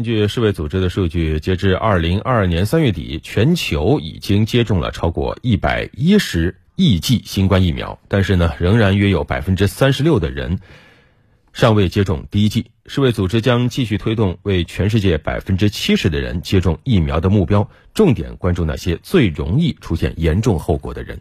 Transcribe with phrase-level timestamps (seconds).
[0.00, 10.58] 根据世卫组织的数据截至二零二二年三月底全球已经接种了超过一百一十亿剂新冠疫苗但是呢仍然约有百分之三十六的人
[11.52, 12.70] 尚未接种第一剂。
[12.86, 21.20] 世卫组织将继续推动为全世界百分之七十的人接种疫苗的目标重点关注那些最容易出现严重后果的人。